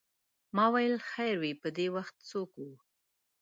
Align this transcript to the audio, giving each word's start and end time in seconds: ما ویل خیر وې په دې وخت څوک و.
ما 0.55 0.65
ویل 0.73 0.95
خیر 1.11 1.35
وې 1.41 1.51
په 1.61 1.67
دې 1.77 1.87
وخت 1.95 2.15
څوک 2.29 2.51
و. 2.59 2.63